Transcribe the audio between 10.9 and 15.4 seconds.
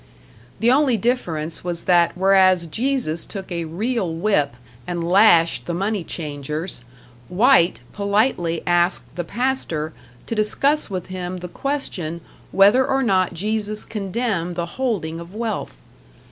him the question whether or not Jesus condemned the holding of